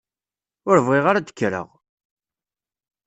[0.69, 1.67] Ur bɣiɣ ara ad d-kkreɣ!